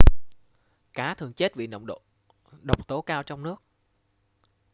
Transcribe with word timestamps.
cá 0.93 1.13
thường 1.13 1.33
chết 1.33 1.55
vì 1.55 1.67
nồng 1.67 1.85
độ 1.85 2.01
độc 2.61 2.87
tố 2.87 3.01
cao 3.01 3.23
trong 3.23 3.43
nước 3.43 3.63